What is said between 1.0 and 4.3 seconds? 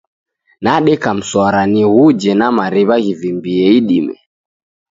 mswara nighuje na mariw'a ghivimbie idime.